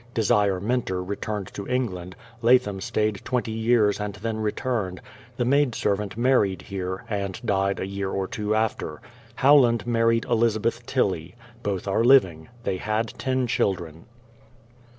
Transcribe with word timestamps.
Desire 0.15 0.59
Minter 0.59 1.03
returned 1.03 1.45
to 1.53 1.67
England; 1.67 2.15
Latham 2.41 2.81
stayed 2.81 3.21
twenty 3.23 3.51
years 3.51 3.99
and 3.99 4.15
then 4.15 4.37
returned; 4.37 4.99
the 5.37 5.45
maid 5.45 5.75
servant 5.75 6.17
married 6.17 6.63
here, 6.63 7.03
and 7.07 7.39
died 7.45 7.79
a 7.79 7.85
year 7.85 8.09
or 8.09 8.25
two 8.25 8.55
after. 8.55 8.99
Howland 9.35 9.85
married 9.85 10.25
Elizabeth 10.25 10.83
Tillie. 10.87 11.35
Both 11.61 11.87
are 11.87 12.03
living. 12.03 12.49
They 12.63 12.77
had 12.77 13.09
ten 13.19 13.45
children. 13.45 14.05